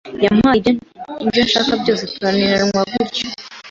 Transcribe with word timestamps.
yampaye 0.25 0.69
ibyo 1.23 1.41
nshaka 1.47 1.71
byose 1.81 2.03
tunaniranwa 2.11 2.79
gutyo” 2.93 3.25